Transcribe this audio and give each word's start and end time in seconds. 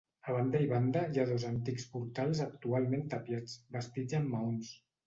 A 0.29 0.33
banda 0.35 0.61
i 0.63 0.69
banda 0.71 1.03
hi 1.17 1.21
ha 1.21 1.27
dos 1.33 1.45
antics 1.51 1.87
portals 1.93 2.43
actualment 2.49 3.07
tapiats, 3.17 3.63
bastits 3.79 4.23
en 4.23 4.31
maons. 4.35 4.79